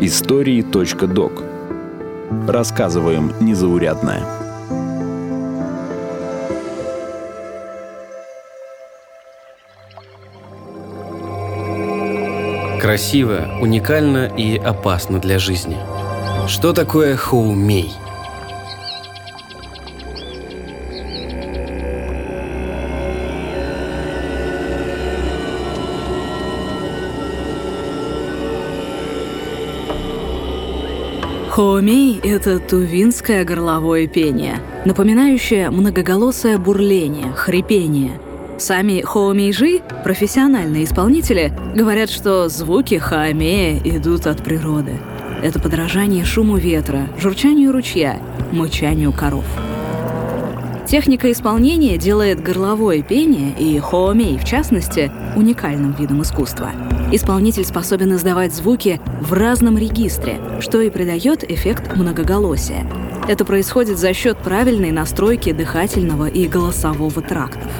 [0.00, 1.42] Истории.док
[2.48, 4.22] Рассказываем незаурядное.
[12.80, 15.76] Красиво, уникально и опасно для жизни.
[16.48, 17.92] Что такое хоумей?
[31.54, 38.18] Хоумей– это тувинское горловое пение, напоминающее многоголосое бурление, хрипение.
[38.58, 44.98] Сами хоумейжи, профессиональные исполнители, говорят, что звуки хаомея идут от природы.
[45.44, 48.18] Это подражание шуму ветра, журчанию ручья,
[48.50, 49.44] мычанию коров.
[50.88, 56.72] Техника исполнения делает горловое пение, и хоомей в частности, уникальным видом искусства.
[57.14, 62.84] Исполнитель способен издавать звуки в разном регистре, что и придает эффект многоголосия.
[63.28, 67.70] Это происходит за счет правильной настройки дыхательного и голосового трактов.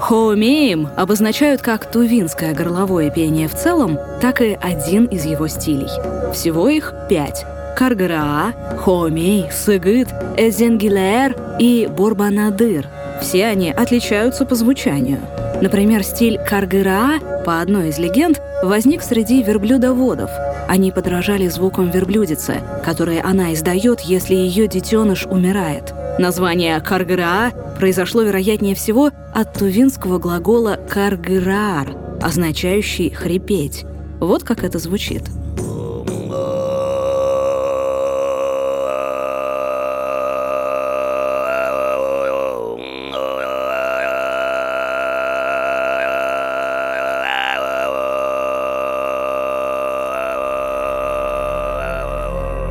[0.00, 5.88] Хоумеем обозначают как тувинское горловое пение в целом, так и один из его стилей.
[6.34, 8.52] Всего их пять Каргараа,
[8.84, 12.86] Хоумей, Сыгыт, Эзенгилер и Бурбанадыр.
[13.22, 15.20] Все они отличаются по звучанию.
[15.60, 20.30] Например, стиль Каргыраа, по одной из легенд, возник среди верблюдоводов.
[20.68, 25.92] Они подражали звукам верблюдицы, которые она издает, если ее детеныш умирает.
[26.18, 31.88] Название Каргыраа произошло, вероятнее всего, от тувинского глагола «каргыраар»,
[32.20, 33.84] означающий «хрипеть».
[34.20, 35.22] Вот как это звучит–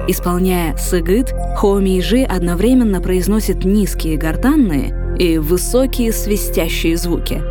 [0.07, 7.41] Исполняя сыгыт, хоумейжи одновременно произносит низкие гортанные и высокие свистящие звуки.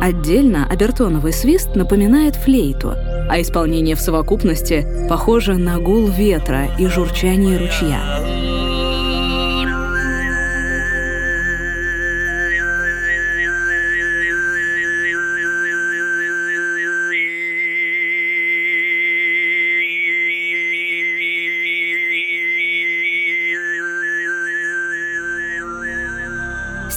[0.00, 2.92] Отдельно обертоновый свист напоминает флейту,
[3.28, 8.35] а исполнение в совокупности похоже на гул ветра и журчание ручья.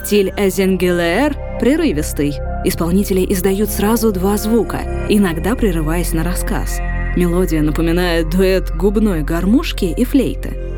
[0.09, 2.33] Стиль Эзенгелер прерывистый.
[2.65, 6.79] Исполнители издают сразу два звука, иногда прерываясь на рассказ.
[7.15, 10.68] Мелодия напоминает дуэт губной гармошки и флейты.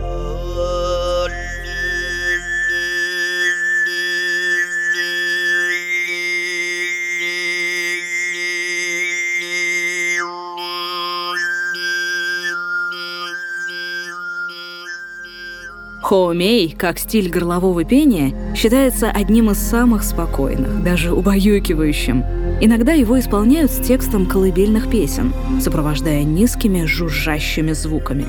[16.11, 22.25] Хоумей, как стиль горлового пения, считается одним из самых спокойных, даже убаюкивающим.
[22.59, 28.25] Иногда его исполняют с текстом колыбельных песен, сопровождая низкими жужжащими звуками.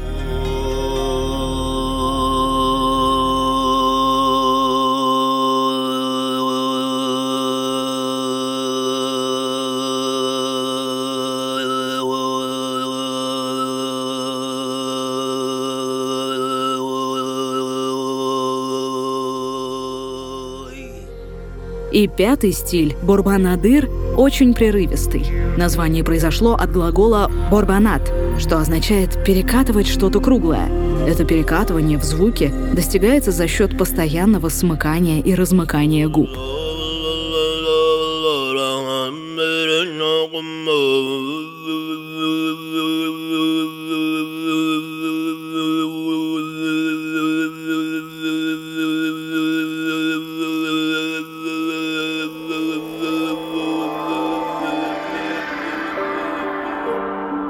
[21.92, 25.26] И пятый стиль, борбанадыр, очень прерывистый.
[25.58, 30.70] Название произошло от глагола «борбанат», что означает «перекатывать что-то круглое».
[31.06, 36.30] Это перекатывание в звуке достигается за счет постоянного смыкания и размыкания губ.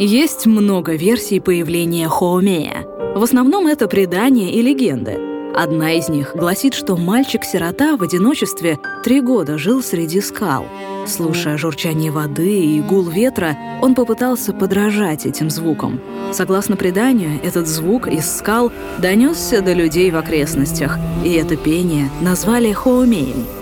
[0.04, 2.84] Есть много версий появления Хоумея.
[3.14, 5.16] В основном это предания и легенды.
[5.54, 10.66] Одна из них гласит, что мальчик-сирота в одиночестве три года жил среди скал.
[11.06, 16.00] Слушая журчание воды и гул ветра, он попытался подражать этим звукам.
[16.32, 22.72] Согласно преданию, этот звук из скал донесся до людей в окрестностях, и это пение назвали
[22.72, 23.46] Хоумеем—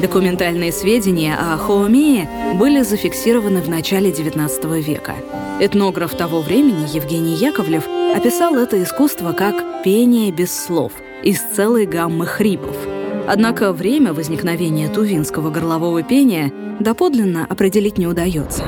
[0.00, 5.14] Документальные сведения о Хоумее были зафиксированы в начале XIX века.
[5.58, 7.84] Этнограф того времени Евгений Яковлев
[8.14, 10.92] описал это искусство как «пение без слов»
[11.24, 12.76] из целой гаммы хрипов.
[13.26, 18.62] Однако время возникновения тувинского горлового пения доподлинно определить не удается.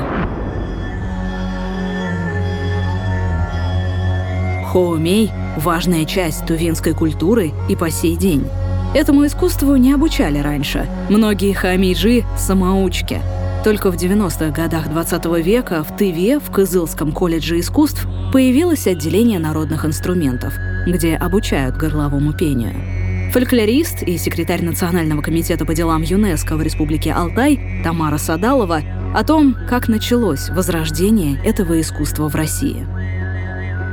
[4.67, 8.45] Хоумей– важная часть тувинской культуры и по сей день.
[8.93, 10.85] Этому искусству не обучали раньше.
[11.09, 13.21] Многие хамиджи– самоучки.
[13.63, 19.85] Только в 90-х годах 20 века в Тыве, в Кызылском колледже искусств, появилось отделение народных
[19.85, 20.55] инструментов,
[20.85, 23.31] где обучают горловому пению.
[23.31, 28.81] Фольклорист и секретарь Национального комитета по делам ЮНЕСКО в Республике Алтай Тамара Садалова
[29.15, 32.85] о том, как началось возрождение этого искусства в России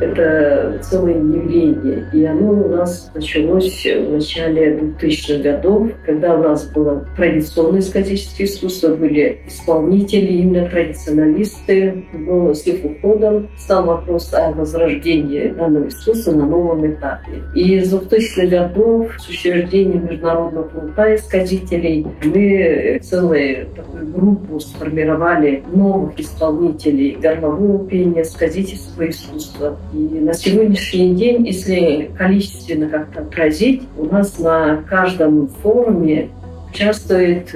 [0.00, 2.08] это целое явление.
[2.12, 8.46] И оно у нас началось в начале 2000-х годов, когда у нас было традиционное сказительское
[8.46, 12.04] искусство, были исполнители, именно традиционалисты.
[12.12, 17.42] Но с их уходом стал вопрос о возрождении данного искусства на новом этапе.
[17.54, 26.18] И с 2000-х годов с учреждением Международного фронта исказителей мы целую такую группу сформировали новых
[26.18, 29.76] исполнителей горлового пения, сказительского искусства.
[29.92, 36.28] И на сегодняшний день, если количественно как-то отразить, у нас на каждом форуме
[36.70, 37.54] участвует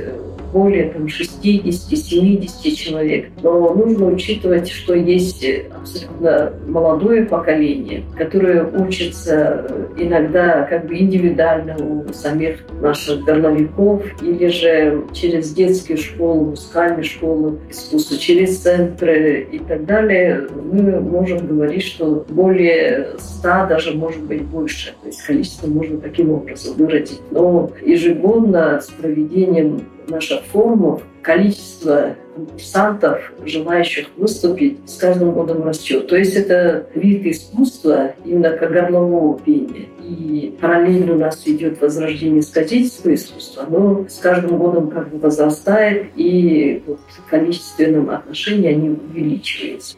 [0.52, 3.28] более там, 60-70 человек.
[3.42, 5.44] Но нужно учитывать, что есть
[5.74, 9.66] абсолютно молодое поколение, которое учится
[9.96, 17.58] иногда как бы индивидуально у самих наших горловиков или же через детские школы, музыкальные школы
[17.70, 20.46] искусства, через центры и так далее.
[20.72, 24.94] Мы можем говорить, что более 100, даже может быть больше.
[25.02, 27.20] То есть количество можно таким образом выразить.
[27.30, 36.08] Но ежегодно с проведением наших форумов количество конкурсантов, желающих выступить, с каждым годом растет.
[36.08, 39.86] То есть это вид искусства именно горлового пения.
[40.02, 46.06] И параллельно у нас идет возрождение сказительского искусства, но с каждым годом как бы возрастает,
[46.16, 49.96] и вот в количественном отношении они увеличиваются.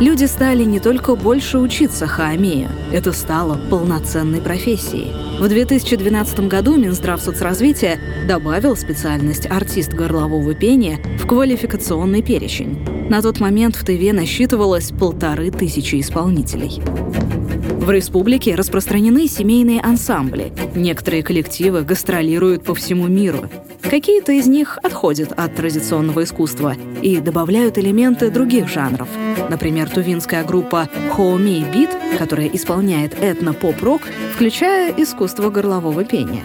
[0.00, 5.12] Люди стали не только больше учиться хаомея, это стало полноценной профессией.
[5.40, 7.98] В 2012 году Минздрав соцразвития
[8.28, 12.78] добавил специальность артист горлового пения в квалификационный перечень.
[13.10, 16.80] На тот момент в ТВ насчитывалось полторы тысячи исполнителей.
[16.80, 20.52] В республике распространены семейные ансамбли.
[20.76, 23.50] Некоторые коллективы гастролируют по всему миру.
[23.82, 29.08] Какие-то из них отходят от традиционного искусства и добавляют элементы других жанров.
[29.48, 34.02] Например, тувинская группа Хоумей Бит, которая исполняет этно-поп-рок,
[34.34, 36.42] включая искусство горлового пения.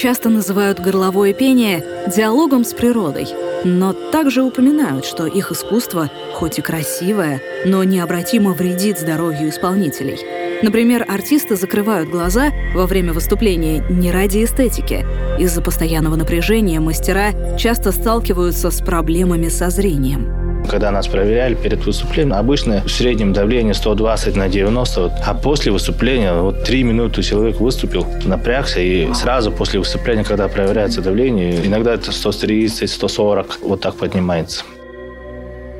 [0.00, 3.28] Часто называют горловое пение диалогом с природой,
[3.64, 10.18] но также упоминают, что их искусство, хоть и красивое, но необратимо вредит здоровью исполнителей.
[10.62, 15.04] Например, артисты закрывают глаза во время выступления не ради эстетики.
[15.38, 20.39] Из-за постоянного напряжения мастера часто сталкиваются с проблемами со зрением.
[20.70, 26.32] Когда нас проверяли перед выступлением, обычно в среднем давление 120 на 90, а после выступления
[26.32, 32.12] вот 3 минуты человек выступил, напрягся, и сразу после выступления, когда проверяется давление, иногда это
[32.12, 34.62] 130, 140, вот так поднимается.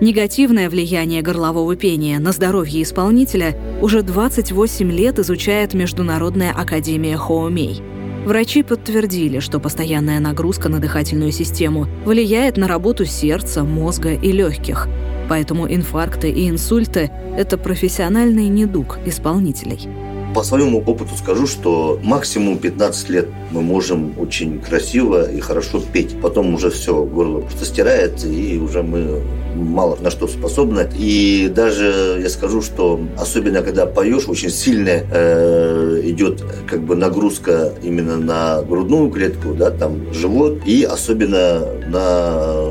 [0.00, 7.80] Негативное влияние горлового пения на здоровье исполнителя уже 28 лет изучает Международная академия Хоумей–
[8.24, 14.88] Врачи подтвердили, что постоянная нагрузка на дыхательную систему влияет на работу сердца, мозга и легких.
[15.28, 19.88] Поэтому инфаркты и инсульты– это профессиональный недуг исполнителей.
[20.34, 26.20] По своему опыту скажу, что максимум 15 лет мы можем очень красиво и хорошо петь.
[26.20, 29.22] Потом уже все, горло просто стирается, и уже мы
[29.54, 30.88] мало на что способны.
[30.96, 37.72] И даже я скажу, что особенно когда поешь, очень сильная э, идет как бы нагрузка
[37.82, 42.70] именно на грудную клетку, да, там живот, и особенно на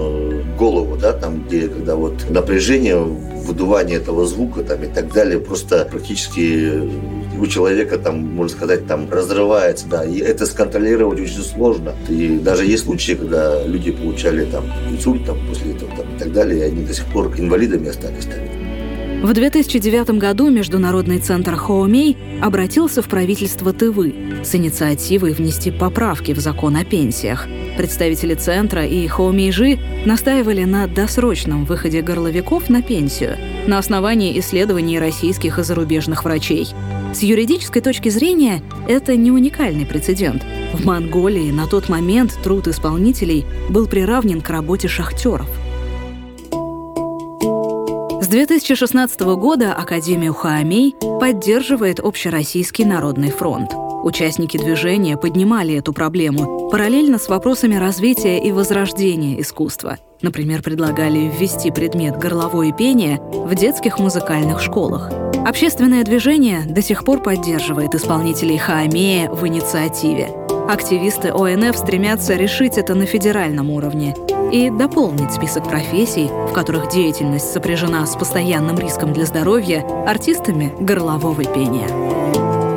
[0.58, 5.88] голову, да, там, где когда вот напряжение, выдувание этого звука там и так далее, просто
[5.90, 6.84] практически
[7.40, 11.94] у человека там, можно сказать, там разрывается, да, и это сконтролировать очень сложно.
[12.10, 16.32] И даже есть случаи, когда люди получали там инсульт там, после этого там, и так
[16.34, 18.40] далее, и они до сих пор инвалидами остались там.
[19.22, 24.16] В 2009 году Международный центр Хоумей обратился в правительство Тывы
[24.46, 27.46] с инициативой внести поправки в закон о пенсиях.
[27.76, 33.36] Представители центра и Хоумейжи настаивали на досрочном выходе горловиков на пенсию
[33.68, 36.70] на основании исследований российских и зарубежных врачей.
[37.14, 40.44] С юридической точки зрения это не уникальный прецедент.
[40.74, 45.50] В Монголии на тот момент труд исполнителей был приравнен к работе шахтеров–
[48.22, 53.72] с 2016 года Академию Хаамей поддерживает Общероссийский народный фронт.
[54.04, 59.98] Участники движения поднимали эту проблему параллельно с вопросами развития и возрождения искусства.
[60.22, 65.12] Например, предлагали ввести предмет горловое пение в детских музыкальных школах.
[65.50, 70.30] Общественное движение до сих пор поддерживает исполнителей Хаамея в инициативе.
[70.70, 74.14] Активисты ОНФ стремятся решить это на федеральном уровне
[74.52, 81.44] и дополнить список профессий, в которых деятельность сопряжена с постоянным риском для здоровья, артистами горлового
[81.44, 82.29] пения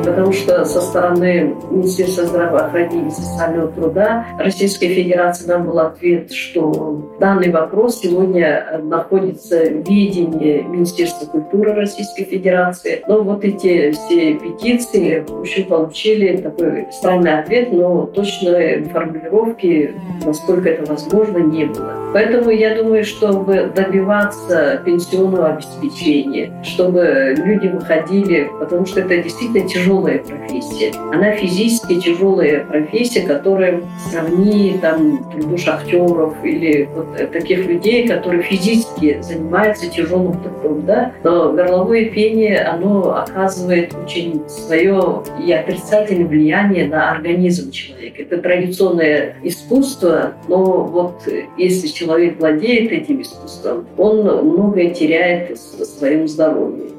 [0.03, 7.15] потому что со стороны Министерства здравоохранения и социального труда Российской Федерации нам был ответ, что
[7.19, 13.03] данный вопрос сегодня находится в видении Министерства культуры Российской Федерации.
[13.07, 19.93] Но вот эти все петиции в общем, получили такой странный ответ, но точной формулировки,
[20.25, 22.02] насколько это возможно, не было.
[22.13, 30.19] Поэтому я думаю, чтобы добиваться пенсионного обеспечения, чтобы люди выходили, потому что это действительно тяжелая
[30.19, 30.93] профессия.
[31.11, 39.19] Она физически тяжелая профессия, которая сравни там труду шахтеров или вот таких людей, которые физически
[39.21, 41.11] занимаются тяжелым трудом, да.
[41.23, 48.21] Но горловое пение, оно оказывает очень свое и отрицательное влияние на организм человека.
[48.21, 51.27] Это традиционное искусство, но вот
[51.57, 56.89] если человек владеет этим искусством, он многое теряет в своем здоровье.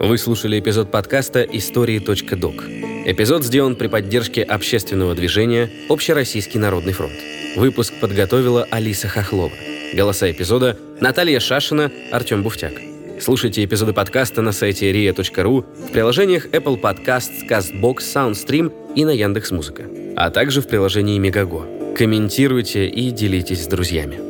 [0.00, 2.64] Вы слушали эпизод подкаста «Истории.док».
[3.06, 7.12] Эпизод сделан при поддержке общественного движения «Общероссийский народный фронт».
[7.56, 9.52] Выпуск подготовила Алиса Хохлова.
[9.94, 12.89] Голоса эпизода– Наталья Шашина, Артем Буфтяк.
[13.20, 19.84] Слушайте эпизоды подкаста на сайте ria.ru, в приложениях Apple Podcasts, CastBox, SoundStream и на Яндекс.Музыка,
[20.16, 21.66] а также в приложении Мегаго.
[21.94, 24.29] Комментируйте и делитесь с друзьями.